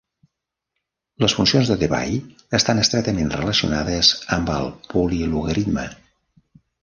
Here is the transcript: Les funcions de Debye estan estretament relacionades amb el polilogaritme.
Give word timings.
Les 1.23 1.35
funcions 1.39 1.67
de 1.71 1.75
Debye 1.81 2.15
estan 2.59 2.81
estretament 2.85 3.29
relacionades 3.37 4.11
amb 4.37 4.51
el 4.57 4.71
polilogaritme. 4.95 5.85